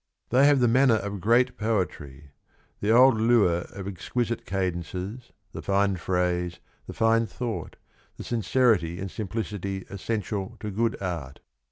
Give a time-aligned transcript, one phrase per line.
[0.31, 2.31] They have the manner of great poetry...
[2.79, 7.75] the old lure of exquisite cadences, the fine phrase, the fine thought,
[8.17, 11.39] the sincerity and simplicity essential to good art.